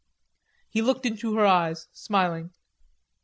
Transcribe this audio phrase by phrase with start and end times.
[0.67, 2.49] He looked into her eyes, smiling.